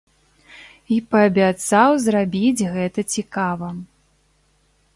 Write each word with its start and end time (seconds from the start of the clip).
І 0.93 0.95
паабяцаў 1.11 1.91
зрабіць 2.05 2.67
гэта 2.73 2.99
цікава. 3.17 3.71